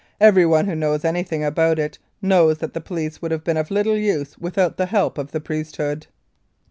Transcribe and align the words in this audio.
Everyone 0.19 0.65
who 0.65 0.73
knows 0.73 1.05
anything 1.05 1.43
about 1.43 1.77
it 1.77 1.99
knows 2.23 2.57
that 2.57 2.73
the 2.73 2.81
police 2.81 3.21
would 3.21 3.29
have 3.29 3.43
been 3.43 3.55
of 3.55 3.69
little 3.69 3.95
use 3.99 4.35
without 4.39 4.77
the 4.77 4.87
help 4.87 5.19
of 5.19 5.31
the 5.31 5.39
priesthood." 5.39 6.07